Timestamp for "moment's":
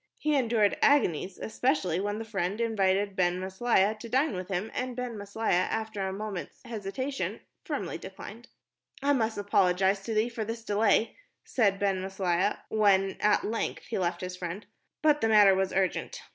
6.17-6.59